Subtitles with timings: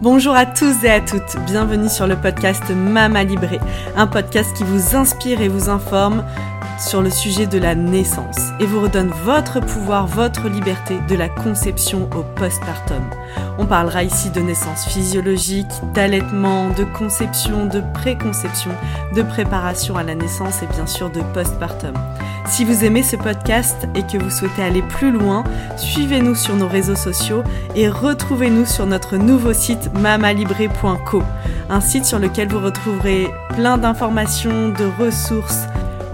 [0.00, 3.58] Bonjour à tous et à toutes, bienvenue sur le podcast Mama Libré,
[3.96, 6.24] un podcast qui vous inspire et vous informe
[6.78, 11.28] sur le sujet de la naissance et vous redonne votre pouvoir, votre liberté de la
[11.28, 13.02] conception au postpartum.
[13.58, 18.70] On parlera ici de naissance physiologique, d'allaitement, de conception, de préconception,
[19.16, 21.94] de préparation à la naissance et bien sûr de postpartum.
[22.48, 25.44] Si vous aimez ce podcast et que vous souhaitez aller plus loin,
[25.76, 27.44] suivez-nous sur nos réseaux sociaux
[27.76, 31.22] et retrouvez-nous sur notre nouveau site mamalibré.co,
[31.68, 35.66] un site sur lequel vous retrouverez plein d'informations, de ressources,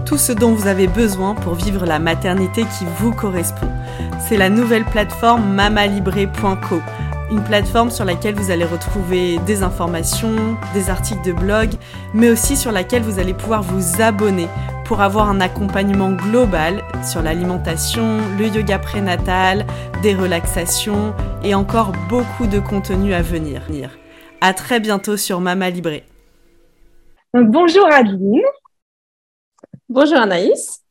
[0.05, 3.71] tout ce dont vous avez besoin pour vivre la maternité qui vous correspond.
[4.19, 6.81] C'est la nouvelle plateforme mamalibré.co,
[7.31, 11.69] une plateforme sur laquelle vous allez retrouver des informations, des articles de blog,
[12.13, 14.47] mais aussi sur laquelle vous allez pouvoir vous abonner
[14.85, 19.65] pour avoir un accompagnement global sur l'alimentation, le yoga prénatal,
[20.03, 23.61] des relaxations et encore beaucoup de contenu à venir.
[24.41, 26.03] À très bientôt sur Mama Libré.
[27.33, 28.41] bonjour Adeline.
[29.89, 30.83] Bonjour Anaïs.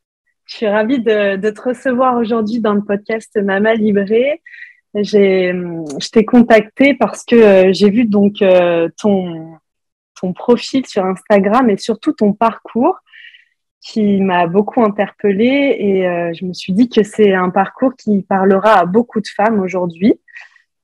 [0.46, 4.42] Je suis ravie de, te recevoir aujourd'hui dans le podcast Mama Libré.
[5.02, 9.56] Je t'ai contacté parce que euh, j'ai vu donc euh, ton,
[10.20, 12.98] ton profil sur Instagram et surtout ton parcours
[13.80, 18.22] qui m'a beaucoup interpellée et euh, je me suis dit que c'est un parcours qui
[18.22, 20.14] parlera à beaucoup de femmes aujourd'hui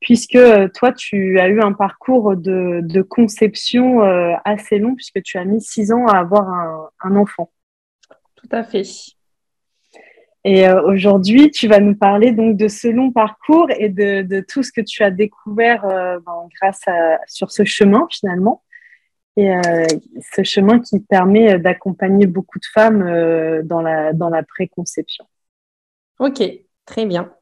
[0.01, 0.39] puisque
[0.75, 4.01] toi, tu as eu un parcours de, conception
[4.47, 7.53] assez long puisque tu as mis six ans à avoir un enfant.
[8.35, 8.83] Tout à fait.
[10.45, 14.63] Et euh, aujourd'hui, tu vas nous parler donc de ce long parcours et de, tout
[14.63, 18.63] ce que tu as découvert euh, ben, grâce à sur ce chemin finalement.
[19.37, 19.61] Et euh,
[20.35, 25.25] ce chemin qui permet d'accompagner beaucoup de femmes dans la dans la préconception.
[26.19, 26.43] Ok,
[26.85, 27.33] très bien.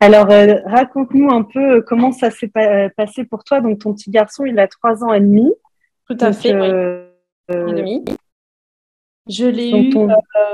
[0.00, 0.28] Alors,
[0.66, 2.50] raconte-nous un peu comment ça s'est
[2.96, 3.60] passé pour toi.
[3.60, 5.52] Donc, ton petit garçon, il a trois ans et demi.
[6.06, 6.54] Tout à fait.
[7.50, 8.04] Oui.
[9.30, 9.96] Je l'ai eu,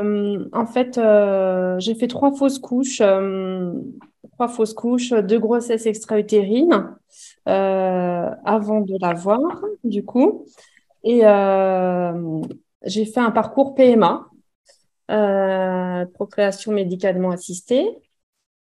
[0.02, 3.72] euh, en fait, euh, j'ai fait trois fausses couches, euh,
[4.32, 6.94] trois fausses couches, deux grossesses extra-utérines
[7.46, 9.40] avant de l'avoir,
[9.82, 10.44] du coup.
[11.04, 11.20] Et
[12.82, 14.28] j'ai fait un parcours PMA,
[16.12, 17.88] procréation médicalement assistée.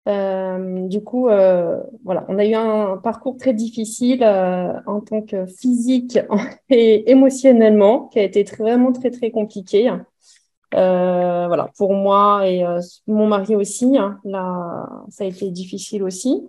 [0.06, 6.18] Du coup, voilà, on a eu un parcours très difficile en tant que physique
[6.70, 9.90] et émotionnellement, qui a été vraiment très très compliqué.
[10.74, 16.02] Euh, voilà, pour moi et euh, mon mari aussi, hein, là, ça a été difficile
[16.02, 16.42] aussi.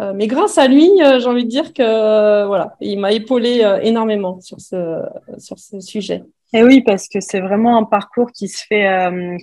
[0.00, 4.40] Euh, mais grâce à lui, j'ai envie de dire que voilà, il m'a épaulé énormément
[4.40, 5.02] sur ce
[5.38, 6.22] sur ce sujet.
[6.52, 8.86] Et oui, parce que c'est vraiment un parcours qui se fait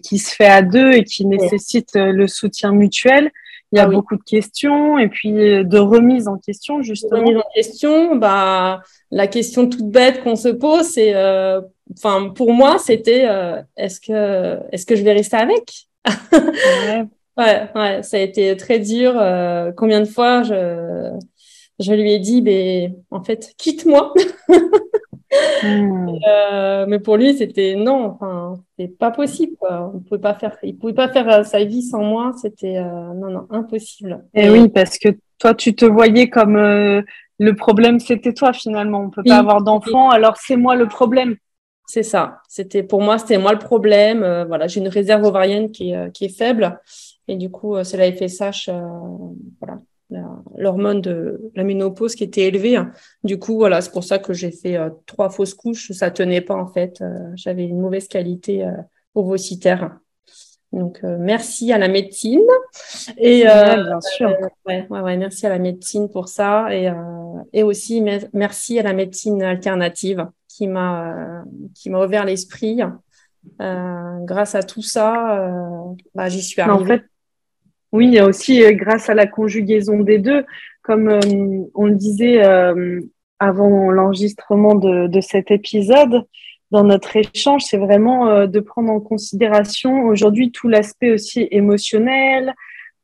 [0.03, 3.31] qui se fait à deux et qui nécessite le soutien mutuel.
[3.71, 7.21] Il y a ah beaucoup de questions et puis de remise en question justement.
[7.21, 11.13] remise en question, bah la question toute bête qu'on se pose, c'est
[11.97, 15.87] enfin, pour moi, c'était euh, est-ce que, est-ce que je vais rester avec?
[17.37, 17.69] Ouais.
[17.75, 18.03] ouais.
[18.03, 19.13] ça a été très dur.
[19.15, 21.17] Euh, combien de fois je,
[21.79, 24.13] je lui ai dit, ben, en fait, quitte-moi.
[25.63, 26.09] Hmm.
[26.27, 29.55] Euh, mais pour lui, c'était non, enfin, c'est pas possible.
[29.59, 29.91] Quoi.
[29.93, 32.33] On pouvait pas faire, il pouvait pas faire sa vie sans moi.
[32.41, 34.25] C'était non, non, impossible.
[34.33, 35.09] Et, oui, parce que
[35.39, 36.57] toi, tu te voyais comme
[37.41, 39.01] le problème, c'était toi finalement.
[39.01, 41.37] On peut pas avoir d'enfant, alors c'est moi le problème.
[41.87, 42.37] C'est ça.
[42.47, 44.23] C'était pour moi, c'était moi le problème.
[44.23, 46.79] Euh, voilà, j'ai une réserve ovarienne qui est, euh, qui est faible
[47.27, 48.69] et du coup, euh, c'est la FSH,
[49.59, 49.81] voilà,
[50.57, 52.79] l'hormone de la ménopause qui était élevée.
[53.23, 55.91] Du coup, voilà, c'est pour ça que j'ai fait trois fausses couches.
[55.91, 57.03] Ça tenait pas en fait.
[57.35, 58.67] J'avais une mauvaise qualité
[59.15, 59.97] ovocitaire.
[60.71, 62.41] Donc, merci à la médecine.
[63.17, 64.35] Et bien sûr.
[64.65, 66.91] ouais, ouais, merci à la médecine pour ça et,
[67.53, 71.43] et aussi merci à la médecine alternative qui m'a
[71.73, 72.81] qui m'a ouvert l'esprit.
[73.61, 76.83] Euh, grâce à tout ça, euh, bah, j'y suis arrivée.
[76.83, 77.03] En fait,
[77.91, 80.45] oui, il y a aussi euh, grâce à la conjugaison des deux,
[80.81, 81.19] comme
[81.75, 82.41] on le disait
[83.37, 86.25] avant l'enregistrement de, de, cet épisode,
[86.71, 92.55] dans notre échange, c'est vraiment de prendre en considération aujourd'hui tout l'aspect aussi émotionnel,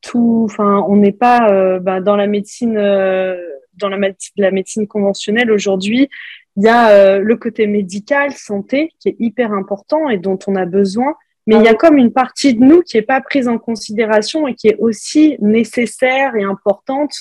[0.01, 0.47] tout.
[0.49, 3.97] Enfin, on n'est pas bah, dans la médecine, dans la,
[4.37, 6.09] la médecine conventionnelle aujourd'hui.
[6.57, 10.55] Il y a euh, le côté médical, santé, qui est hyper important et dont on
[10.55, 11.13] a besoin.
[11.47, 14.47] Mais il y a comme une partie de nous qui n'est pas prise en considération
[14.47, 17.13] et qui est aussi nécessaire et importante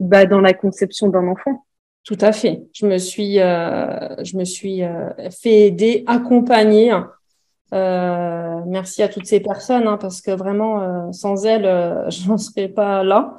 [0.00, 1.66] bah, dans la conception d'un enfant.
[2.02, 2.62] Tout à fait.
[2.72, 6.94] Je me suis, euh, je me suis euh, fait aider, accompagner.
[7.74, 11.64] Euh, merci à toutes ces personnes hein, parce que vraiment, sans elles,
[12.08, 13.36] je n'en serais pas là.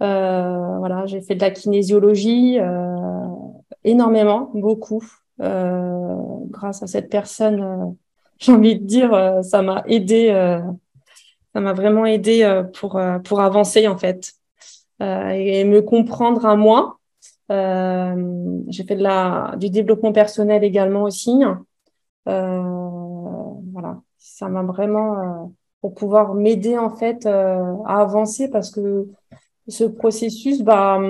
[0.00, 2.58] voilà, j'ai fait de la kinésiologie
[3.84, 5.02] énormément, beaucoup.
[5.38, 7.96] grâce à cette personne,
[8.46, 10.28] j'ai envie de dire, ça m'a aidé,
[11.54, 14.32] ça m'a vraiment aidé pour, pour avancer en fait
[15.00, 16.98] et me comprendre à moi.
[17.48, 21.32] j'ai fait de la, du développement personnel également aussi.
[22.26, 25.52] voilà, ça m'a vraiment
[25.82, 29.08] pour pouvoir m'aider en fait euh, à avancer parce que
[29.68, 31.00] ce processus, bah,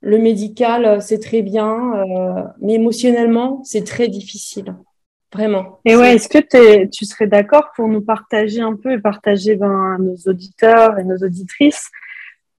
[0.00, 4.74] le médical, c'est très bien, euh, mais émotionnellement, c'est très difficile.
[5.32, 5.80] Vraiment.
[5.86, 9.96] Et ouais, est-ce que tu serais d'accord pour nous partager un peu et partager ben,
[9.98, 11.90] nos auditeurs et nos auditrices?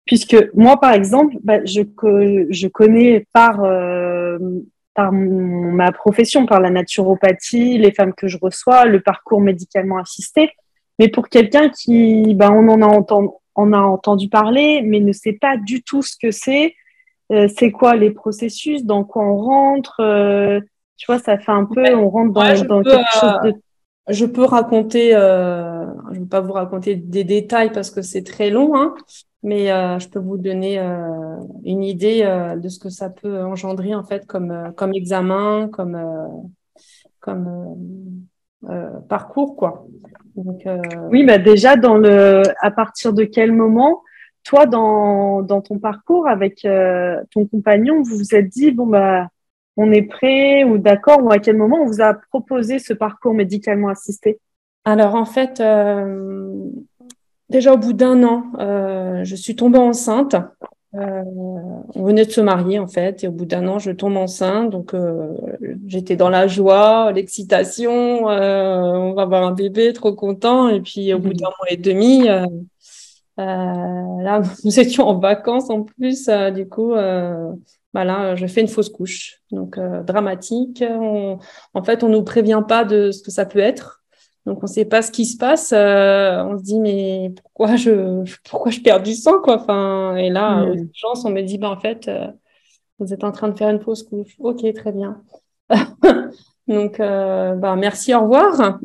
[0.06, 1.82] Puisque moi, par exemple, bah, je,
[2.50, 4.40] je connais par, euh,
[4.96, 10.50] par ma profession, par la naturopathie, les femmes que je reçois, le parcours médicalement assisté.
[11.00, 15.14] Mais pour quelqu'un qui, ben, on en a, entendu, on a entendu parler, mais ne
[15.14, 16.76] sait pas du tout ce que c'est,
[17.32, 20.60] euh, c'est quoi les processus, dans quoi on rentre, euh,
[20.98, 23.54] tu vois, ça fait un peu, on rentre dans, quelque chose de...
[24.10, 28.24] Je peux raconter, euh, je ne vais pas vous raconter des détails parce que c'est
[28.24, 28.96] très long, hein,
[29.44, 30.78] mais je peux vous donner
[31.64, 32.24] une idée
[32.58, 35.98] de ce que ça peut engendrer en fait comme, comme examen, comme,
[37.22, 38.26] comme
[39.08, 39.86] parcours, quoi.
[40.38, 40.78] Euh,
[41.12, 44.02] oui, bah déjà, dans le, à partir de quel moment,
[44.44, 49.28] toi, dans, dans ton parcours avec euh, ton compagnon, vous vous êtes dit, bon, bah,
[49.78, 53.34] on est prêt ou d'accord, ou à quel moment on vous a proposé ce parcours
[53.34, 54.40] médicalement assisté?
[54.86, 56.70] Alors, en fait, euh,
[57.50, 58.44] déjà au bout d'un an,
[59.24, 60.36] je suis tombée enceinte.
[60.96, 61.24] Euh,
[61.96, 64.70] on venait de se marier en fait, et au bout d'un an, je tombe enceinte.
[64.70, 65.34] Donc, euh,
[65.88, 68.30] j'étais dans la joie, l'excitation.
[68.30, 70.70] Euh, on va avoir un bébé, trop content.
[70.70, 72.28] Et puis, au bout d'un mois et demi,
[73.38, 76.30] là, nous étions en vacances en plus.
[76.54, 76.94] du coup,
[77.94, 79.42] bah là, je fais une fausse couche.
[79.52, 80.84] Donc, dramatique.
[80.84, 84.04] en fait, on nous prévient pas de ce que ça peut être.
[84.46, 85.72] Donc on ne sait pas ce qui se passe.
[85.74, 89.56] Euh, on se dit mais pourquoi je pourquoi je perds du sang quoi?
[89.56, 92.28] Enfin et là aux on me dit bah en fait euh,
[93.00, 94.36] vous êtes en train de faire une fausse couche.
[94.40, 95.22] Ok très bien.
[96.68, 98.80] Donc euh, bah merci au revoir.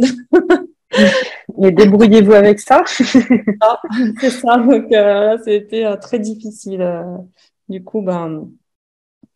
[1.62, 2.84] et débrouillez-vous avec ça.
[3.60, 3.80] Ah,
[4.20, 4.58] c'est ça.
[4.58, 4.94] Donc
[5.44, 6.86] c'était très difficile.
[7.68, 8.48] du coup ben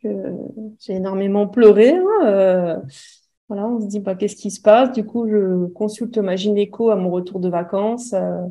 [0.05, 1.95] j'ai énormément pleuré.
[1.95, 2.83] Hein,
[3.53, 4.93] voilà, on se dit bah, qu'est-ce qui se passe?
[4.93, 8.15] Du coup, je consulte ma gynéco à mon retour de vacances.
[8.15, 8.47] Euh,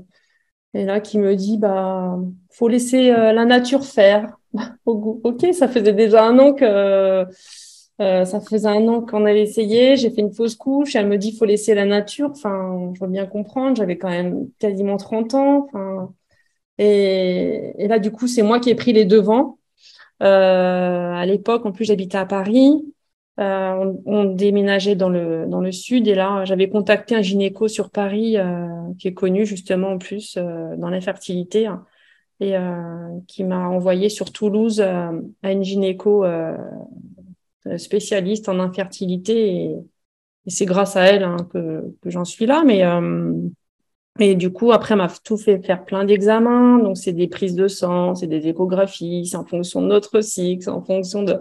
[0.75, 2.19] et là, qui me dit bah
[2.51, 4.38] faut laisser euh, la nature faire.
[4.86, 9.97] ok, ça faisait déjà un an que euh, ça faisait un an qu'on avait essayé.
[9.97, 10.95] J'ai fait une fausse couche.
[10.95, 12.30] Elle me dit faut laisser la nature.
[12.31, 13.77] Enfin, je veux bien comprendre.
[13.77, 15.65] J'avais quand même quasiment 30 ans.
[15.68, 16.13] Enfin,
[16.77, 19.57] et, et là, du coup, c'est moi qui ai pris les devants.
[20.21, 22.83] À l'époque, en plus, j'habitais à Paris.
[23.39, 26.07] Euh, on, déménageait dans le dans le sud.
[26.07, 28.68] Et là j'avais contacté un gynéco sur Paris euh,
[29.00, 31.85] qui est connu justement en plus euh, dans l'infertilité hein,
[32.39, 32.56] et
[33.27, 36.25] qui m'a envoyé sur Toulouse à une gynéco
[37.77, 39.56] spécialiste en infertilité.
[39.56, 39.75] Et,
[40.47, 42.63] c'est grâce à elle hein, que, que j'en suis là.
[42.65, 42.81] Mais
[44.19, 46.80] et du coup, après, m'a tout fait faire plein d'examens.
[46.80, 50.63] Donc, c'est des prises de sang, c'est des échographies, c'est en fonction de notre cycle,
[50.63, 51.40] c'est en fonction de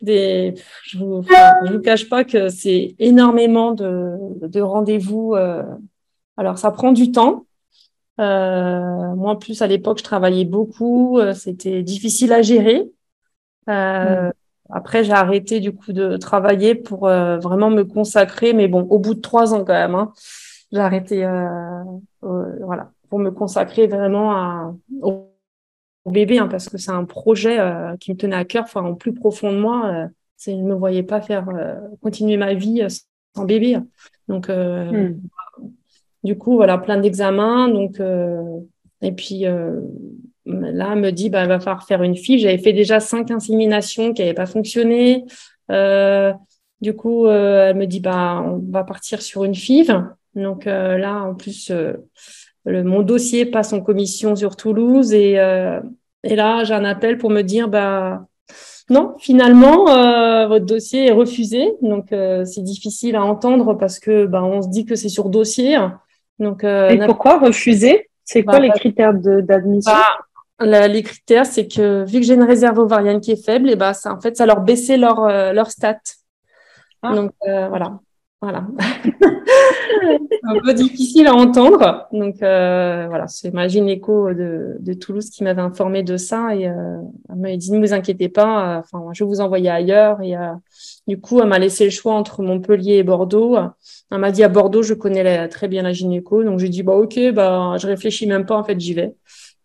[0.00, 5.34] des, je vous, vous cache pas que c'est énormément de, de rendez-vous.
[5.34, 5.64] Euh,
[6.36, 7.46] alors, ça prend du temps.
[8.20, 11.18] Euh, moi, en plus, à l'époque, je travaillais beaucoup.
[11.18, 12.88] Euh, c'était difficile à gérer.
[13.68, 14.32] Euh, mm.
[14.70, 18.52] Après, j'ai arrêté du coup de travailler pour vraiment me consacrer.
[18.52, 20.12] Mais bon, au bout de trois ans quand même, hein,
[20.72, 21.22] j'ai arrêté.
[22.20, 27.96] voilà, pour me consacrer vraiment à, au bébé, hein, parce que c'est un projet euh,
[27.98, 29.86] qui me tenait à cœur, enfin, en plus profond de moi.
[29.86, 30.06] Euh,
[30.44, 32.86] je ne me voyais pas faire euh, continuer ma vie
[33.36, 33.78] sans bébé.
[34.28, 35.18] Donc, hmm.
[36.22, 37.68] du coup, voilà, plein d'examens.
[37.68, 38.00] Donc,
[39.02, 42.38] et puis là, elle me dit, bah, il va falloir faire une fille.
[42.38, 45.24] J'avais fait déjà cinq inséminations qui n'avaient pas fonctionné.
[45.68, 50.04] du coup, elle me dit, bah, on va partir sur une FIV.
[50.34, 51.72] Donc là, en plus,
[52.64, 55.80] le, mon dossier passe en commission sur Toulouse et, euh,
[56.22, 58.26] et là, j'ai un appel pour me dire, bah,
[58.90, 61.72] non, finalement, euh, votre dossier est refusé.
[61.82, 65.28] Donc, euh, c'est difficile à entendre parce que bah, on se dit que c'est sur
[65.28, 65.78] dossier.
[66.38, 68.10] Donc, et pourquoi refuser?
[68.24, 69.92] C'est quoi bah, les critères d'admission?
[70.58, 73.76] Bah, Les critères, c'est que vu que j'ai une réserve ovarienne qui est faible, et
[73.76, 75.98] bah, ça, en fait, ça leur baissait leur, leur stat.
[77.02, 77.14] Ah.
[77.14, 78.00] Donc, voilà.
[78.40, 78.66] Voilà.
[80.44, 82.06] un peu difficile à entendre.
[82.12, 86.68] Donc euh, voilà, c'est ma gynéco de, de Toulouse qui m'avait informé de ça et
[86.68, 90.20] euh, elle m'avait dit ne vous inquiétez pas, euh, enfin je vais vous envoyer ailleurs.
[90.22, 90.52] Et euh,
[91.06, 93.56] du coup, elle m'a laissé le choix entre Montpellier et Bordeaux.
[94.10, 96.94] Elle m'a dit à Bordeaux, je connais très bien la gynéco, donc j'ai dit bah
[96.94, 99.14] ok, bah je réfléchis même pas, en fait j'y vais.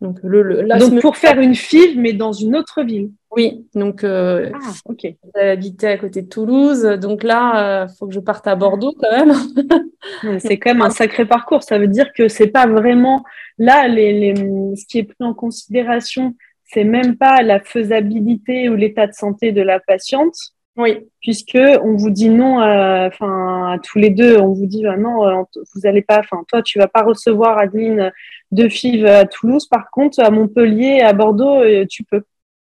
[0.01, 3.11] Donc, le, donc pour faire une FIV, mais dans une autre ville.
[3.35, 5.07] Oui, donc euh, ah, ok.
[5.35, 8.93] J'habitais à côté de Toulouse, donc là, il euh, faut que je parte à Bordeaux
[8.99, 9.33] quand même.
[10.39, 11.63] c'est quand même un sacré parcours.
[11.63, 13.23] Ça veut dire que c'est pas vraiment
[13.57, 16.35] là les, ce qui est pris en considération,
[16.65, 20.35] c'est même pas la faisabilité ou l'état de santé de la patiente.
[20.75, 20.99] Oui.
[21.21, 25.25] Puisque on vous dit non, enfin à tous les deux, on vous dit bah non,
[25.27, 25.41] euh,
[25.73, 28.11] vous allez pas, enfin toi tu vas pas recevoir Adeline
[28.51, 29.67] de FIV à Toulouse.
[29.67, 32.23] Par contre, à Montpellier, à Bordeaux, tu peux.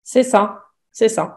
[0.08, 1.36] C'est ça, c'est ça.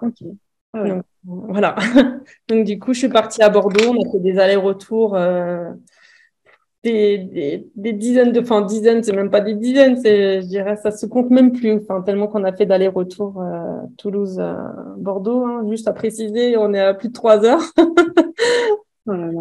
[0.73, 0.83] Ah
[1.23, 1.75] voilà.
[2.47, 3.95] Donc, du coup, je suis partie à Bordeaux.
[3.95, 5.71] On a fait des allers-retours, euh,
[6.83, 11.07] des, dizaines de, enfin, dizaines, c'est même pas des dizaines, c'est, je dirais, ça se
[11.07, 11.77] compte même plus.
[11.77, 15.45] Enfin, tellement qu'on a fait d'allers-retours euh, Toulouse-Bordeaux.
[15.45, 15.65] Hein.
[15.67, 17.63] juste à préciser, on est à plus de trois heures.
[19.07, 19.31] voilà.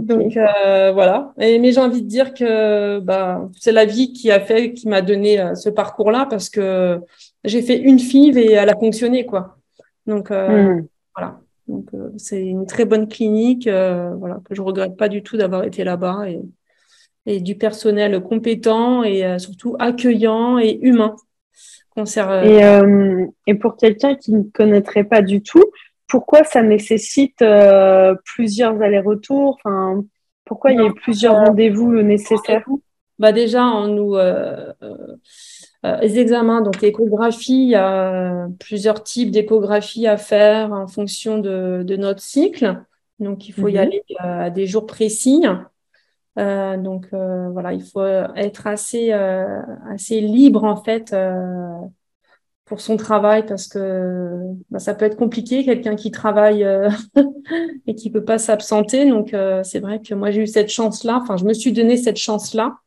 [0.00, 1.32] Donc euh, voilà.
[1.38, 4.88] Et, mais j'ai envie de dire que bah, c'est la vie qui a fait, qui
[4.88, 7.00] m'a donné euh, ce parcours-là parce que
[7.44, 9.58] j'ai fait une FIV et elle a fonctionné quoi.
[10.06, 10.86] Donc euh, hmm.
[11.14, 11.40] voilà.
[11.68, 15.84] Donc c'est une très bonne clinique, voilà que je regrette pas du tout d'avoir été
[15.84, 16.40] là-bas et,
[17.24, 21.14] et du personnel compétent et surtout accueillant et humain.
[21.96, 22.60] Et,
[23.46, 25.62] et pour quelqu'un qui ne connaîtrait pas du tout,
[26.12, 29.56] pourquoi ça nécessite euh, plusieurs allers-retours?
[29.64, 30.04] Enfin,
[30.44, 32.66] Pourquoi il y a plusieurs rendez-vous nécessaires?
[33.18, 35.16] bah Déjà, on nous, euh, euh,
[35.84, 41.96] les examens, donc l'échographie, il y a plusieurs types d'échographie à faire en fonction de,
[41.96, 42.82] notre cycle.
[43.18, 43.78] Donc, il faut y mhm.
[43.78, 45.42] aller à des jours précis.
[46.36, 51.12] donc voilà, il faut être assez, assez libre en fait
[52.72, 56.88] pour son travail parce que bah, ça peut être compliqué, quelqu'un qui travaille euh,
[57.86, 59.06] et qui peut pas s'absenter.
[59.06, 61.98] Donc euh, c'est vrai que moi j'ai eu cette chance-là, enfin je me suis donné
[61.98, 62.78] cette chance-là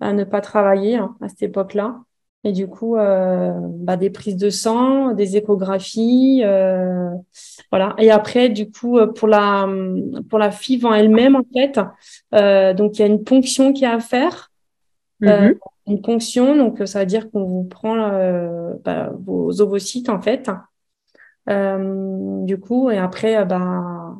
[0.00, 2.00] à ne pas travailler hein, à cette époque-là.
[2.42, 6.42] Et du coup, euh, bah, des prises de sang, des échographies,
[7.70, 7.94] voilà.
[7.98, 9.68] Et après, du coup, pour la
[10.28, 11.78] pour la FIV en elle-même, en fait,
[12.76, 14.50] donc il y a une ponction qui a à faire.
[15.20, 15.58] Mm-hmm
[15.90, 16.56] une ponction.
[16.56, 20.50] Donc, ça veut dire qu'on vous prend euh, bah, vos ovocytes, en fait.
[21.48, 24.14] Euh, du coup, et après, bah,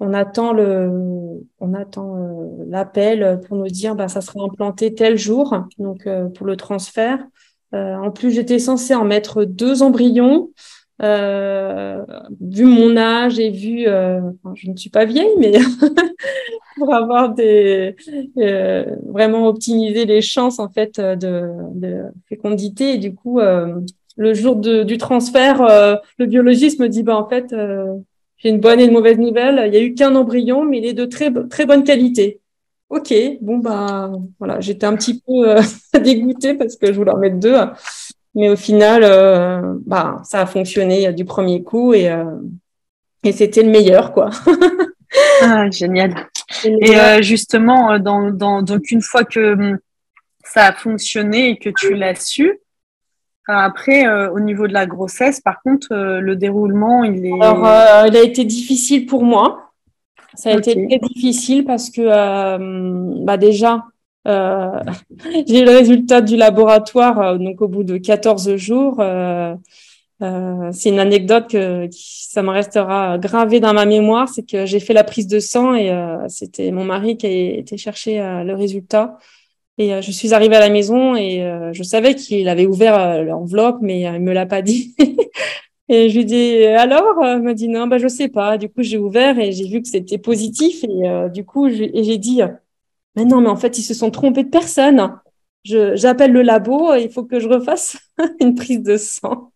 [0.00, 5.16] on attend le, on attend euh, l'appel pour nous dire, bah, ça sera implanté tel
[5.18, 7.24] jour, donc pour le transfert.
[7.74, 10.50] En plus, j'étais censée en mettre deux embryons.
[11.00, 15.52] vu mon âge et vu, je ne suis pas vieille, mais
[16.76, 17.96] pour avoir des
[18.38, 22.94] euh, vraiment optimiser les chances en fait de, fécondité.
[22.94, 23.80] Et du coup euh,
[24.16, 27.54] le jour du transfert euh, le biologiste me dit bah en fait
[28.36, 29.62] j'ai une bonne et une mauvaise nouvelle.
[29.66, 32.40] Il y a eu qu'un embryon mais il est de très très bonne qualité
[32.94, 35.56] ok bon bah voilà j'étais un petit peu
[36.00, 37.56] dégoûtée parce que je voulais en mettre deux
[38.34, 39.02] mais au final
[39.86, 42.10] bah ça a fonctionné du premier coup et
[43.24, 44.30] et c'était le meilleur quoi
[45.42, 46.14] ah, génial.
[46.64, 49.78] Et euh, justement, euh, dans, dans, donc une fois que hum,
[50.44, 55.40] ça a fonctionné et que tu l'as su, euh, après, au niveau de la grossesse,
[55.40, 57.42] par contre, le déroulement, il est.
[57.42, 59.63] Alors, il a été difficile pour moi.
[60.36, 63.84] Ça a été très difficile parce que, bah déjà,
[64.26, 69.00] j'ai le résultat du laboratoire, donc au bout de 14 jours.
[70.22, 74.80] Euh, c'est une anecdote que ça me restera gravée dans ma mémoire, c'est que j'ai
[74.80, 78.44] fait la prise de sang et euh, c'était mon mari qui a été chercher euh,
[78.44, 79.18] le résultat.
[79.76, 84.02] Et je suis arrivée à la maison et je savais qu'il avait ouvert l'enveloppe, mais
[84.02, 84.94] il me l'a pas dit.
[85.88, 88.58] et je lui dis alors, il m'a dit non, bah je sais pas.
[88.58, 92.40] Du coup j'ai ouvert et j'ai vu que c'était positif et du coup j'ai dit
[93.16, 95.14] mais non, mais en fait ils se sont trompés de personne.
[95.64, 97.96] J'appelle le labo, il faut que je refasse
[98.40, 99.52] une prise de sang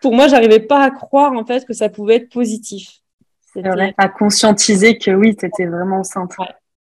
[0.00, 3.00] pour moi, j'arrivais pas à croire en fait que ça pouvait être positif.
[3.96, 6.32] À conscientiser que oui, tu étais vraiment enceinte.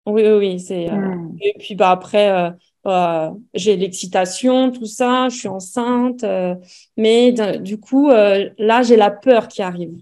[0.06, 0.60] Oui, oui, oui.
[0.60, 1.38] C'est, euh, hmm.
[1.42, 2.50] Et puis bah, après, euh,
[2.88, 6.26] euh, j'ai l'excitation, tout ça, je suis enceinte.
[6.98, 10.02] mais du coup, là, j'ai la peur qui arrive.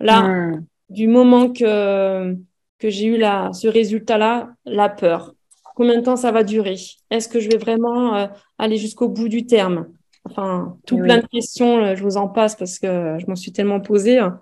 [0.00, 0.64] Là, hmm.
[0.88, 2.34] du moment que,
[2.78, 5.34] que j'ai eu la, ce résultat-là, la peur.
[5.76, 6.76] Combien de temps ça va durer?
[7.10, 9.86] Est-ce que je vais vraiment aller jusqu'au bout du terme?
[10.24, 13.52] Enfin, tout plein de questions, euh, je vous en passe parce que je m'en suis
[13.52, 14.18] tellement posée.
[14.18, 14.40] Hein.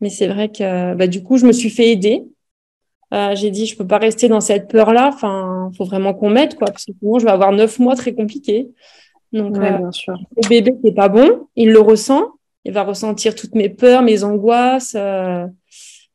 [0.00, 2.24] Mais c'est vrai que bah, du coup, je me suis fait aider.
[3.12, 5.10] J'ai dit, je peux pas rester dans cette peur-là.
[5.12, 8.14] Enfin, faut vraiment qu'on m'aide, quoi, parce que sinon, je vais avoir neuf mois très
[8.14, 8.68] compliqués.
[9.32, 10.18] Donc, bien sûr.
[10.36, 11.48] le bébé, c'est pas bon.
[11.56, 12.32] Il le ressent.
[12.64, 14.96] Il va ressentir toutes mes peurs, mes angoisses.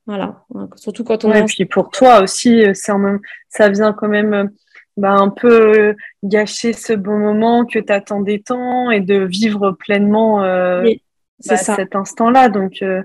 [0.06, 0.44] voilà.
[0.76, 1.32] Surtout quand on.
[1.32, 4.52] et puis pour toi aussi, c'est même, ça vient quand même
[4.98, 10.44] bah, un peu gâcher ce bon moment que tu attendais tant et de vivre pleinement
[10.44, 10.90] euh,
[11.46, 12.50] bah, cet instant-là.
[12.50, 13.04] Donc, euh,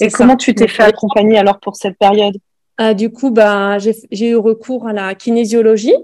[0.00, 2.36] et comment tu t'es fait accompagner alors pour cette période?
[2.78, 5.96] Ah, Du coup, bah, j'ai eu recours à la kinésiologie.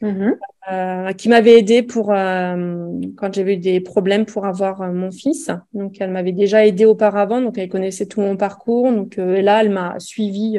[0.00, 0.38] Mm-hmm.
[0.70, 5.50] Euh, qui m'avait aidé pour quand j'avais eu des problèmes pour avoir mon fils.
[5.72, 8.92] Donc elle m'avait déjà aidé auparavant, donc elle connaissait tout mon parcours.
[8.92, 10.56] Donc là, elle m'a suivi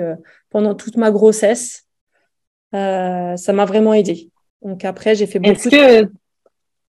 [0.50, 1.86] pendant toute ma grossesse.
[2.76, 4.30] Euh, ça m'a vraiment aidé.
[4.62, 5.54] Donc après, j'ai fait beaucoup.
[5.54, 6.12] Est-ce que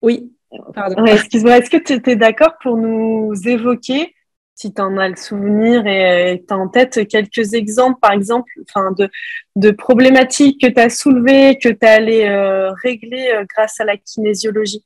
[0.02, 0.32] oui,
[0.74, 1.04] pardon.
[1.04, 1.58] Excuse-moi.
[1.58, 4.14] Est-ce que tu étais d'accord pour nous évoquer,
[4.60, 8.50] si tu en as le souvenir et tu as en tête quelques exemples, par exemple,
[8.68, 9.08] enfin de,
[9.56, 13.84] de problématiques que tu as soulevées, que tu es allé euh, régler euh, grâce à
[13.84, 14.84] la kinésiologie?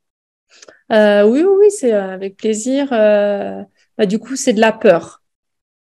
[0.91, 2.91] Oui, oui, oui, c'est avec plaisir.
[2.91, 5.23] Bah, du coup, c'est de la peur.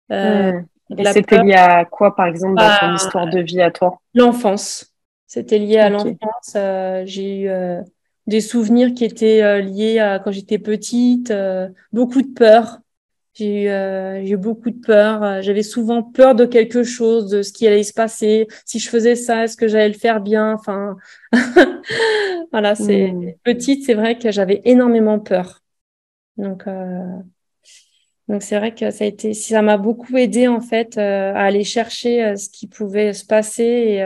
[0.08, 0.64] Hmm.
[0.96, 4.00] Et c'était lié à quoi, par exemple, dans ton bah, histoire de vie à toi?
[4.14, 4.92] L'enfance.
[5.26, 6.54] C'était lié à l'enfance.
[6.56, 7.80] Euh, j'ai eu euh,
[8.26, 11.32] des souvenirs qui étaient euh, liés à quand j'étais petite,
[11.92, 12.78] beaucoup de peur.
[13.34, 15.40] J'ai eu, eu, beaucoup de peur.
[15.42, 18.46] J'avais souvent peur de quelque chose, de ce qui allait se passer.
[18.64, 20.52] Si je faisais ça, est-ce que j'allais le faire bien?
[20.52, 20.96] Enfin,
[22.52, 22.74] voilà.
[22.74, 23.32] C'est hmm.
[23.44, 25.62] petite, c'est vrai que j'avais énormément peur.
[26.36, 26.64] Donc,
[28.28, 31.64] donc c'est vrai que ça a été, ça m'a beaucoup aidé en fait à aller
[31.64, 34.02] chercher ce qui pouvait se passer et,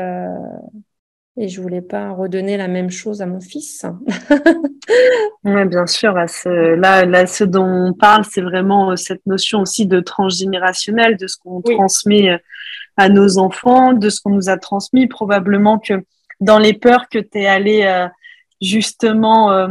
[1.36, 3.84] et je voulais pas redonner la même chose à mon fils.
[5.44, 6.14] oui, bien sûr.
[6.14, 11.26] là, là, ce dont on parle, c'est vraiment euh, cette notion aussi de transgénérationnel, de
[11.26, 12.38] ce qu'on transmet euh,
[12.96, 15.08] à nos enfants, de ce qu'on nous a transmis.
[15.08, 16.04] Probablement que
[16.40, 18.06] dans les peurs que tu es allé euh,
[18.62, 19.68] justement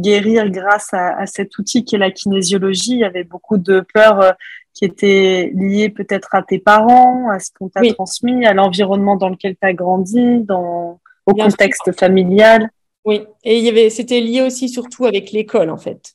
[0.00, 4.34] guérir grâce à, cet outil qui est la kinésiologie, il y avait beaucoup de peurs
[4.72, 9.30] qui étaient liées peut-être à tes parents, à ce qu'on t'a transmis, à l'environnement dans
[9.30, 12.70] lequel tu as grandi, dans au contexte familial.
[13.04, 16.14] Oui, et il y avait, c'était lié aussi surtout avec l'école en fait.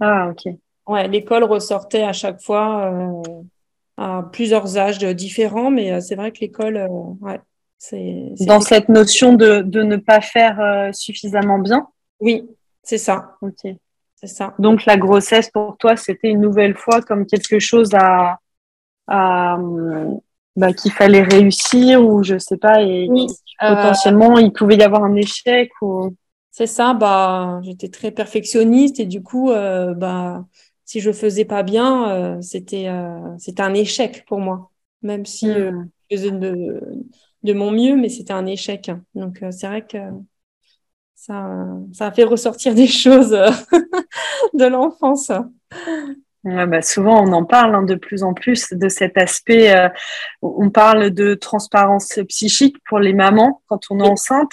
[0.00, 0.52] Ah ok.
[0.86, 3.22] Ouais, l'école ressortait à chaque fois euh,
[3.96, 6.88] à plusieurs âges différents, mais euh, c'est vrai que l'école, euh,
[7.20, 7.40] ouais,
[7.78, 8.32] c'est.
[8.46, 11.86] Dans cette notion de, de ne pas faire suffisamment bien.
[12.20, 12.48] Oui,
[12.82, 13.36] c'est ça.
[13.42, 13.74] Ok.
[14.16, 14.54] C'est ça.
[14.58, 18.40] Donc la grossesse pour toi, c'était une nouvelle fois comme quelque chose à,
[19.06, 19.56] à
[20.56, 23.08] bah, qu'il fallait réussir ou je sais pas et
[23.58, 26.14] potentiellement il pouvait y avoir un échec ou
[26.50, 30.44] c'est ça bah j'étais très perfectionniste et du coup euh, bah
[30.84, 34.70] si je faisais pas bien euh, c'était euh, c'était un échec pour moi.
[35.02, 35.88] Même si hmm.
[36.10, 36.80] je faisais de,
[37.44, 38.90] de mon mieux mais c'était un échec.
[39.14, 39.98] Donc c'est vrai que
[41.14, 41.50] ça
[41.92, 43.30] ça a fait ressortir des choses
[44.54, 45.30] de l'enfance
[46.44, 49.76] bah souvent, on en parle hein, de plus en plus de cet aspect.
[49.76, 49.88] Euh,
[50.42, 54.52] on parle de transparence psychique pour les mamans quand on est enceinte,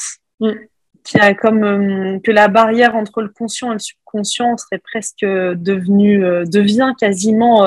[1.04, 5.24] qui a comme euh, que la barrière entre le conscient et le subconscient serait presque
[5.24, 7.66] devenue, euh, devient quasiment,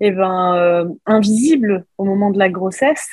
[0.00, 3.08] eh ben, invisible au moment de la grossesse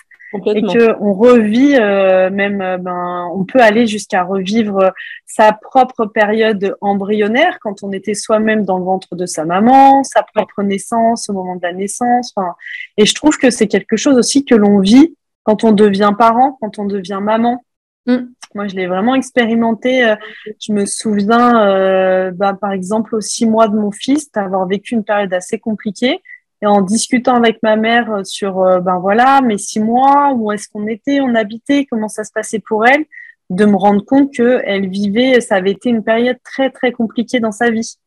[0.45, 4.91] et que on revit euh, même euh, ben on peut aller jusqu'à revivre
[5.25, 10.23] sa propre période embryonnaire quand on était soi-même dans le ventre de sa maman, sa
[10.23, 12.33] propre naissance au moment de la naissance.
[12.35, 12.53] Enfin,
[12.97, 16.57] et je trouve que c'est quelque chose aussi que l'on vit quand on devient parent,
[16.61, 17.63] quand on devient maman.
[18.05, 18.25] Mm.
[18.55, 20.05] Moi, je l'ai vraiment expérimenté.
[20.05, 20.15] Euh,
[20.61, 25.03] je me souviens, ben, par exemple, aux six mois de mon fils, d'avoir vécu une
[25.03, 26.21] période assez compliquée
[26.63, 30.49] et en discutant avec ma mère euh, sur, euh, ben voilà, mes six mois, où
[30.53, 33.03] est-ce qu'on était, on habitait, comment ça se passait pour elle,
[33.49, 37.41] de me rendre compte que elle vivait, ça avait été une période très très compliquée
[37.41, 37.97] dans sa vie.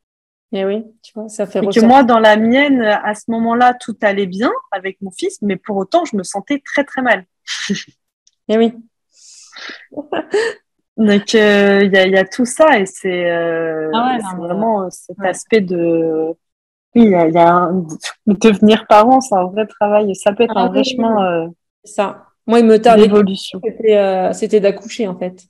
[0.53, 1.63] Et oui, tu vois, ça fait.
[1.63, 5.43] Et que moi, dans la mienne, à ce moment-là, tout allait bien avec mon fils,
[5.43, 7.27] mais pour autant, je me sentais très très mal.
[8.49, 8.73] Et oui.
[10.97, 15.61] Donc euh, il y, a, y, a, tout ça et c'est ah vraiment cet aspect
[15.61, 16.35] de
[16.97, 17.71] oui, il y a,
[18.27, 20.15] devenir parent, c'est un vrai travail.
[20.17, 21.45] Ça peut être un ah vrai chemin.
[21.45, 21.49] Euh,
[21.85, 22.25] ça.
[22.47, 23.61] Moi, il me tarde l'évolution.
[23.89, 25.45] Euh, c'était d'accoucher, en fait.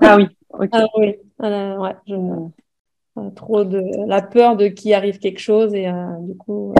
[0.00, 0.68] Ah oui, ok.
[0.72, 1.16] ah, oui.
[1.38, 3.28] Ah, ouais, je...
[3.34, 6.74] trop de la peur de qu'il arrive quelque chose et euh, du coup,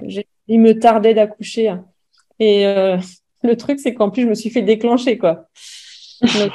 [0.48, 1.74] il me tardait d'accoucher.
[2.38, 2.64] Et
[3.42, 5.48] le truc, c'est qu'en plus, je me suis fait déclencher, quoi.
[6.22, 6.52] Donc,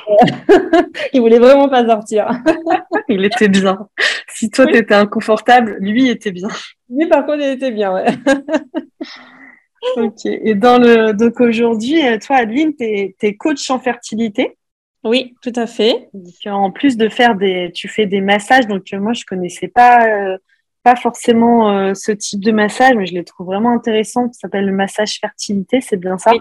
[1.13, 2.29] il voulait vraiment pas sortir.
[3.09, 3.87] il était bien.
[4.27, 6.47] Si toi, tu étais inconfortable, lui était bien.
[6.89, 8.05] Lui, par contre, il était bien, ouais.
[9.97, 10.25] ok.
[10.25, 14.55] Et dans le donc aujourd'hui, toi, Adeline, tu es, coach en fertilité.
[15.03, 16.09] Oui, tout à fait.
[16.45, 18.67] en plus de faire des, tu fais des massages.
[18.67, 20.37] Donc moi, je connaissais pas
[20.81, 24.31] pas forcément ce type de massage, mais je les trouve vraiment intéressants.
[24.31, 26.31] Ça s'appelle le massage fertilité, c'est bien ça?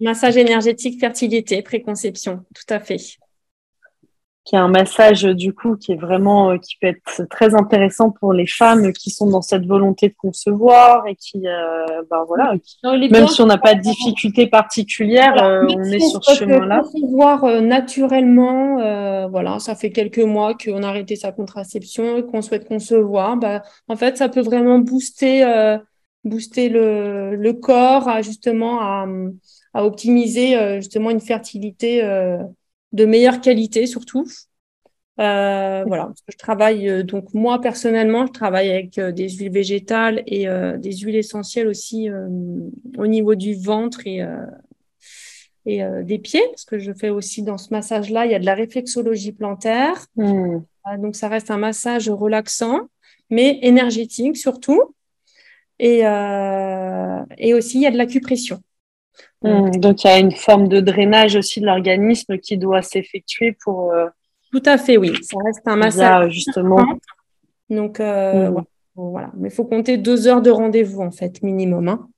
[0.00, 2.98] Massage énergétique fertilité, préconception, tout à fait.
[4.44, 8.10] Qui est un massage du coup qui est vraiment euh, qui peut être très intéressant
[8.10, 12.54] pour les femmes qui sont dans cette volonté de concevoir et qui euh, ben voilà
[12.82, 16.80] même si on n'a pas de difficulté particulière euh, on est sur ce chemin là
[16.80, 22.66] concevoir naturellement voilà ça fait quelques mois qu'on a arrêté sa contraception et qu'on souhaite
[22.66, 25.44] concevoir bah, en fait ça peut vraiment booster
[26.24, 29.06] booster le, le corps à justement à,
[29.78, 32.02] à optimiser justement une fertilité
[32.92, 34.26] de meilleure qualité surtout.
[35.20, 40.22] Euh, voilà, je travaille euh, donc moi personnellement, je travaille avec euh, des huiles végétales
[40.26, 40.46] et
[40.78, 42.08] des huiles essentielles aussi
[42.96, 44.24] au niveau du ventre et
[45.66, 48.46] et des pieds, parce que je fais aussi dans ce massage-là, il y a de
[48.46, 50.06] la réflexologie plantaire.
[50.16, 50.60] Mmh.
[50.98, 52.88] donc ça reste un massage relaxant,
[53.28, 54.94] mais énergétique surtout.
[55.78, 58.62] Et, et aussi il y a de l'acupression.
[59.42, 63.56] Mmh, donc, il y a une forme de drainage aussi de l'organisme qui doit s'effectuer
[63.62, 63.92] pour.
[63.92, 64.06] Euh,
[64.50, 65.12] Tout à fait, oui.
[65.22, 66.32] Ça reste un massage.
[66.32, 66.84] justement.
[67.70, 68.64] Donc, euh, mmh.
[68.96, 69.30] voilà.
[69.36, 71.88] Mais il faut compter deux heures de rendez-vous, en fait, minimum.
[71.88, 72.08] Hein.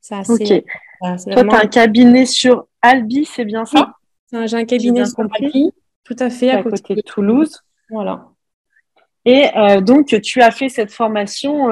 [0.00, 0.64] Ça, ok.
[1.00, 3.94] Toi, tu as un cabinet sur Albi, c'est bien ça?
[4.32, 5.72] J'ai un cabinet sur Albi,
[6.04, 7.60] tout à fait, à, côté, de Toulouse.
[7.90, 8.28] Voilà.
[9.24, 11.64] Et euh, donc, tu as fait cette formation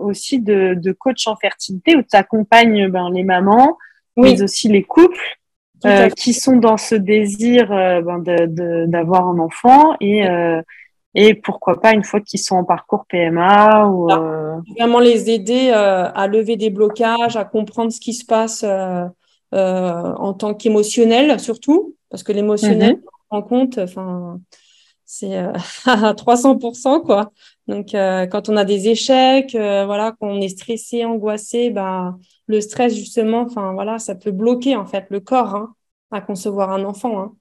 [0.00, 3.76] aussi de, de, coach en fertilité où tu accompagnes ben, les mamans
[4.16, 5.38] mais aussi les couples
[5.84, 10.62] euh, qui sont dans ce désir euh, ben d'avoir un enfant et, euh,
[11.14, 14.08] et pourquoi pas une fois qu'ils sont en parcours PMA ou
[14.78, 18.64] vraiment les aider à lever des blocages, à comprendre ce qui se passe
[19.52, 23.00] en tant qu'émotionnel surtout parce que l'émotionnel mm
[23.30, 24.38] en compte enfin
[25.06, 25.36] c'est
[25.86, 27.32] à 300% quoi.
[27.68, 33.40] Donc quand on a des échecs, voilà, qu'on est stressé, angoissé, ben le stress justement,
[33.40, 35.74] enfin voilà, ça peut bloquer en fait le corps hein,
[36.10, 37.20] à concevoir un enfant.
[37.20, 37.34] Hein.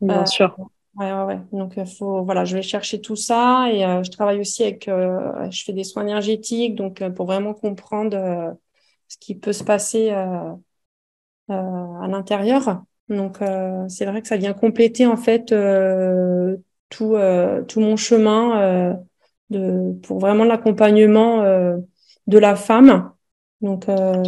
[0.00, 0.56] Bien euh, sûr.
[0.96, 1.40] Ouais, ouais, ouais.
[1.52, 4.84] Donc euh, faut, voilà, je vais chercher tout ça et euh, je travaille aussi avec,
[4.86, 8.56] je fais des soins énergétiques, donc pour vraiment comprendre
[9.08, 10.56] ce qui peut se passer à
[11.48, 12.82] l'intérieur.
[13.08, 13.38] Donc
[13.88, 15.52] c'est vrai que ça vient compléter en fait
[16.88, 17.16] tout,
[17.68, 18.96] tout mon chemin
[19.50, 23.14] de, pour vraiment l'accompagnement de la femme
[23.64, 24.22] donc euh,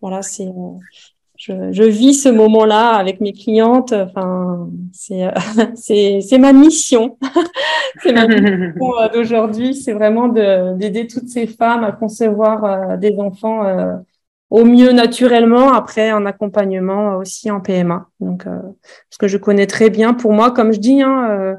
[0.00, 3.92] voilà, c'est euh, je, vis ce moment-là avec mes clientes.
[3.92, 5.30] Enfin, c'est
[6.20, 7.16] c'est ma mission.
[8.02, 9.74] c'est ma mission euh, d'aujourd'hui.
[9.74, 13.62] C'est vraiment d'aider toutes ces femmes à concevoir des enfants
[14.50, 18.08] au mieux naturellement, après en accompagnement aussi en PMA.
[18.20, 20.14] Donc, parce que je connais très bien.
[20.14, 21.56] Pour moi, comme je dis, hein,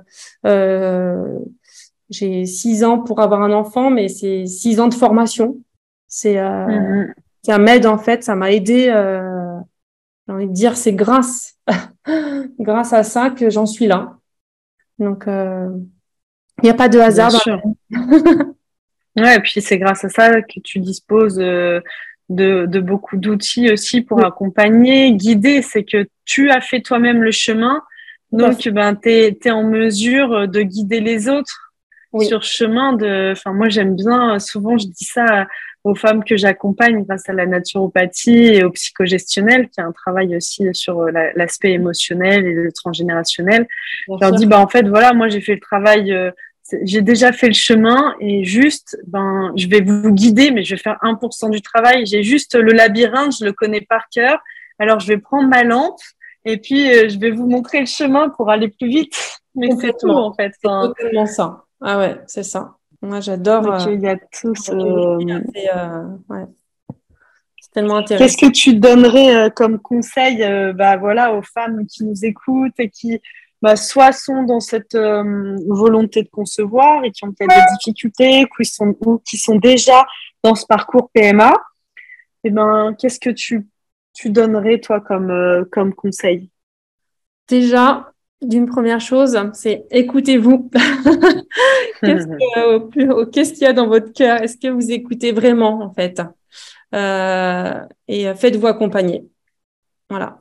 [2.09, 5.57] j'ai six ans pour avoir un enfant, mais c'est six ans de formation.
[6.07, 7.13] C'est euh, mm-hmm.
[7.43, 8.89] ça m'aide en fait, ça m'a aidé.
[8.89, 9.57] Euh,
[10.27, 11.57] j'ai envie de dire, c'est grâce,
[12.59, 14.17] grâce à ça que j'en suis là.
[14.97, 15.69] Donc, euh,
[16.61, 17.31] il n'y a pas de hasard.
[19.15, 21.39] ouais, et puis c'est grâce à ça que tu disposes
[22.29, 25.61] de, de, beaucoup d'outils aussi pour accompagner, guider.
[25.61, 27.81] C'est que tu as fait toi-même le chemin,
[28.31, 31.73] donc ben, tu es, en mesure de guider les autres
[32.21, 33.31] sur chemin de.
[33.31, 35.47] Enfin, moi, j'aime bien, souvent, je dis ça
[35.83, 40.35] aux femmes que j'accompagne grâce à la naturopathie et au psychogestionnel, qui a un travail
[40.35, 43.65] aussi sur euh, l'aspect émotionnel et le transgénérationnel.
[44.07, 46.31] je leur dis, bah, en fait, voilà, moi, j'ai fait le travail, euh,
[46.83, 50.81] j'ai déjà fait le chemin et juste, ben, je vais vous guider, mais je vais
[50.81, 52.05] faire 1% du travail.
[52.05, 54.39] J'ai juste le labyrinthe, je le connais par cœur.
[54.79, 55.99] Alors, je vais prendre ma lampe
[56.45, 59.13] et puis euh, je vais vous montrer le chemin pour aller plus vite.
[59.55, 60.53] Mais c'est tout, en fait.
[60.61, 61.65] C'est totalement ça.
[61.81, 62.75] Ah ouais, c'est ça.
[63.01, 63.65] Moi, j'adore.
[63.67, 64.71] Euh, il y a tout ce...
[64.71, 66.45] Euh,
[67.61, 68.25] c'est tellement intéressant.
[68.25, 70.39] Qu'est-ce que tu donnerais euh, comme conseil
[70.73, 73.21] bah, voilà, aux femmes qui nous écoutent et qui
[73.61, 78.65] bah, soit sont dans cette volonté de concevoir et qui ont peut-être des difficultés qui
[78.65, 80.05] sont, ou qui sont déjà
[80.43, 81.53] dans ce parcours PMA
[82.43, 83.67] eh ben, Qu'est-ce que tu,
[84.13, 86.49] tu donnerais, toi, comme, comme conseil?
[87.47, 90.69] Déjà, d'une première chose, c'est écoutez-vous.
[92.01, 94.41] qu'est-ce qu'il y a dans votre cœur?
[94.41, 96.21] Est-ce que vous écoutez vraiment, en fait?
[96.95, 99.25] Euh, Et faites-vous accompagner.
[100.09, 100.37] Voilà,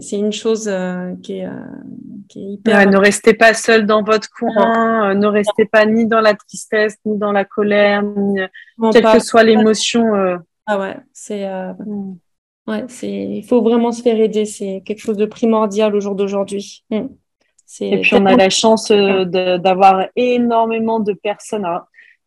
[0.00, 1.50] c'est une chose euh, qui, est, euh,
[2.28, 2.88] qui, est, hyper.
[2.88, 7.18] ne restez pas seul dans votre coin, ne restez pas ni dans la tristesse, ni
[7.18, 8.38] dans la colère, ni
[8.92, 10.38] quelle que soit l'émotion.
[10.66, 12.16] Ah ouais, c'est mm.
[12.68, 14.44] ouais, c'est, il faut vraiment se faire aider.
[14.44, 16.84] C'est quelque chose de primordial au jour d'aujourd'hui.
[16.90, 17.06] Mm.
[17.80, 21.66] Et puis on a la chance euh, d'avoir énormément de personnes.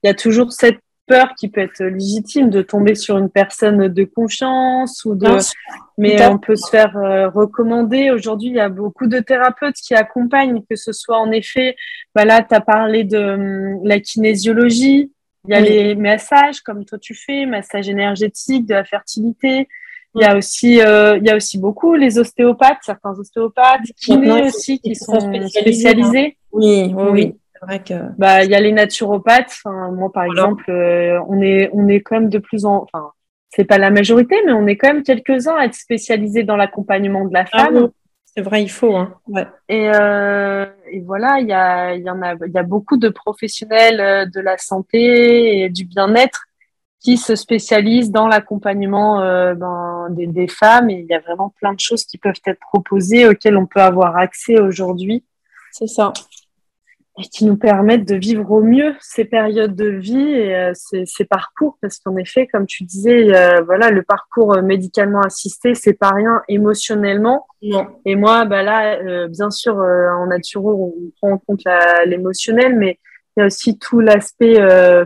[0.04, 3.88] il y a toujours cette peur qui peut être légitime de tomber sur une personne
[3.88, 5.28] de confiance ou de
[5.98, 8.12] mais on peut se faire euh, recommander.
[8.12, 11.76] Aujourd'hui il y a beaucoup de thérapeutes qui accompagnent que ce soit en effet
[12.14, 15.12] bah là tu as parlé de hum, la kinésiologie.
[15.48, 19.68] Il y a les massages comme toi tu fais massage énergétique de la fertilité.
[20.16, 24.44] Il y a aussi euh, il y a aussi beaucoup les ostéopathes certains ostéopathes kinés
[24.44, 29.60] aussi qui sont spécialisés oui oui, oui vrai que bah il y a les naturopathes.
[29.64, 33.12] Enfin, moi par exemple, euh, on est on est quand même de plus en enfin
[33.50, 36.58] c'est pas la majorité, mais on est quand même quelques uns à être spécialisés dans
[36.58, 37.90] l'accompagnement de la ah femme.
[38.26, 38.96] c'est vrai, il faut.
[38.96, 39.16] Hein.
[39.28, 39.48] Ouais.
[39.70, 42.98] Et, euh, et voilà, il y a il y en a il y a beaucoup
[42.98, 46.44] de professionnels euh, de la santé et du bien-être
[47.00, 50.90] qui se spécialisent dans l'accompagnement euh, ben, des, des, femmes.
[50.90, 53.82] Et il y a vraiment plein de choses qui peuvent être proposées auxquelles on peut
[53.82, 55.24] avoir accès aujourd'hui.
[55.72, 56.12] C'est ça
[57.20, 61.06] et qui nous permettent de vivre au mieux ces périodes de vie et euh, ces,
[61.06, 61.78] ces, parcours.
[61.82, 66.12] Parce qu'en effet comme tu disais euh, voilà le parcours euh, médicalement assisté c'est pas
[66.12, 67.48] rien émotionnellement.
[67.64, 67.88] Non.
[68.06, 71.64] et moi bah là bien sûr en naturo on prend en compte
[72.06, 73.00] l'émotionnel mais
[73.36, 74.60] il y a aussi tout l'aspect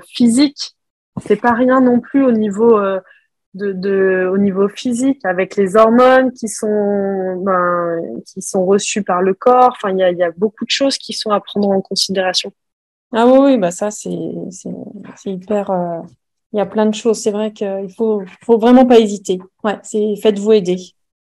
[0.05, 0.75] physique.
[1.21, 2.77] C'est pas rien non plus au niveau
[3.53, 9.21] de, de, au niveau physique, avec les hormones qui sont, ben, qui sont reçues par
[9.21, 9.73] le corps.
[9.75, 12.51] Enfin, il y a, y a, beaucoup de choses qui sont à prendre en considération.
[13.13, 14.09] Ah oui, bah ça, c'est
[15.25, 15.69] hyper.
[15.69, 15.99] Euh,
[16.53, 17.19] il y a plein de choses.
[17.19, 19.39] C'est vrai qu'il faut, faut vraiment pas hésiter.
[19.63, 20.77] Ouais, c'est faites-vous aider.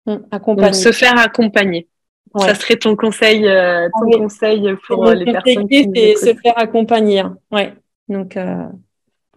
[0.06, 0.72] Hum, accompagner.
[0.72, 1.88] se faire accompagner.
[2.36, 7.22] Ça serait ton conseil, euh, ton conseil pour les personnes qui se faire accompagner.
[7.50, 7.74] Ouais.
[8.08, 8.64] Donc, euh,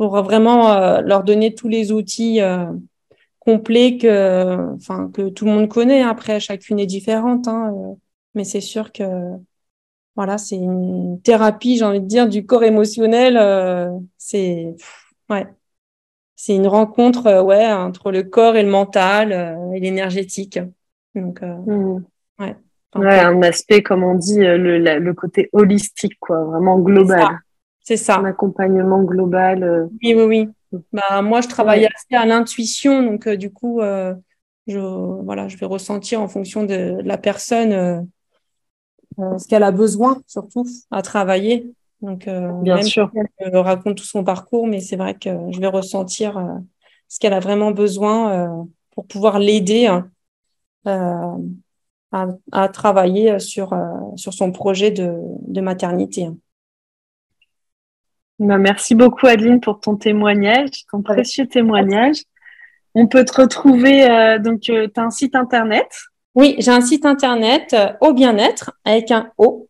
[0.02, 2.66] pour vraiment euh, leur donner tous les outils euh,
[3.38, 6.02] complets que, enfin, que tout le monde connaît.
[6.02, 7.94] Après, chacune est différente, hein, euh,
[8.34, 9.04] mais c'est sûr que
[10.16, 13.38] voilà, c'est une thérapie, j'ai envie de dire, du corps émotionnel.
[14.18, 14.76] c'est
[15.30, 15.46] ouais,
[16.36, 20.60] c'est une rencontre, ouais, entre le corps et le mental et l'énergétique.
[21.14, 22.04] Donc, mmh.
[22.40, 22.56] ouais.
[22.96, 27.38] ouais, un aspect, comme on dit, le, le côté holistique, quoi, vraiment global.
[27.84, 28.18] C'est ça.
[28.18, 29.64] Un accompagnement global.
[29.64, 29.86] Euh.
[30.04, 30.82] Oui, oui, oui.
[30.94, 34.14] Bah, moi, je travaille assez à l'intuition, donc euh, du coup, euh,
[34.68, 38.08] je, voilà, je vais ressentir en fonction de, la personne
[39.18, 41.74] ce qu'elle a besoin, surtout, à travailler.
[42.02, 43.12] Donc, Bien même sûr.
[43.38, 46.42] elle raconte tout son parcours, mais c'est vrai que je vais ressentir
[47.08, 48.66] ce qu'elle a vraiment besoin
[48.96, 49.88] pour pouvoir l'aider
[50.86, 51.36] à,
[52.12, 53.76] à, travailler sur,
[54.16, 56.30] sur son projet de, de maternité.
[58.42, 62.24] Bah, merci beaucoup Adeline pour ton témoignage, ton précieux témoignage.
[62.96, 65.86] On peut te retrouver, euh, donc euh, tu as un site internet?
[66.34, 69.68] Oui, j'ai un site internet euh, au bien-être avec un O.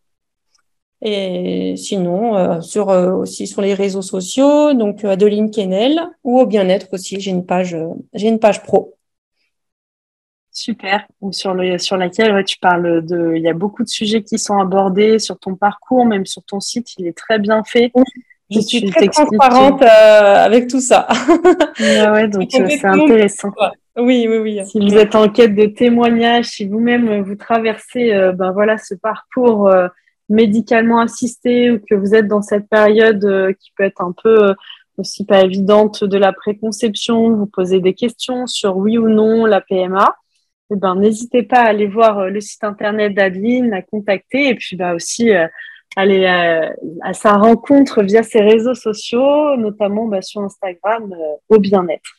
[1.01, 7.19] Et sinon, sur, aussi sur les réseaux sociaux, donc Adeline Kennel ou au bien-être aussi,
[7.19, 7.75] j'ai une page,
[8.13, 8.95] j'ai une page pro.
[10.51, 11.07] Super.
[11.31, 13.33] Sur, le, sur laquelle tu parles de.
[13.35, 16.59] Il y a beaucoup de sujets qui sont abordés sur ton parcours, même sur ton
[16.59, 17.91] site, il est très bien fait.
[18.51, 21.07] Je suis très transparente euh, avec tout ça.
[21.79, 23.51] ouais, donc euh, c'est intéressant.
[23.97, 24.65] Oui, oui, oui.
[24.65, 28.93] Si vous êtes en quête de témoignages, si vous-même euh, vous traversez ben voilà, ce
[28.93, 29.71] parcours
[30.29, 34.53] médicalement assisté ou que vous êtes dans cette période qui peut être un peu
[34.97, 39.61] aussi pas évidente de la préconception, vous posez des questions sur oui ou non la
[39.61, 40.15] PMA,
[40.71, 44.75] eh ben, n'hésitez pas à aller voir le site internet d'Adeline, à contacter et puis
[44.77, 45.31] bah, aussi
[45.95, 51.59] aller à, à, sa rencontre via ses réseaux sociaux, notamment bah, sur Instagram, euh, au
[51.59, 52.09] bien-être.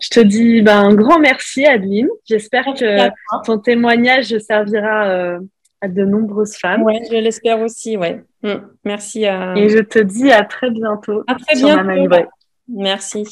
[0.00, 2.08] Je te dis bah, un grand merci, Adeline.
[2.24, 3.10] J'espère que
[3.44, 5.38] ton témoignage servira euh,
[5.80, 6.82] à de nombreuses femmes.
[6.82, 8.22] Oui, je l'espère aussi, ouais.
[8.42, 8.54] Mm.
[8.84, 9.24] Merci.
[9.24, 11.22] Et je te dis à très bientôt.
[11.26, 12.28] À très bientôt.
[12.68, 13.26] Merci.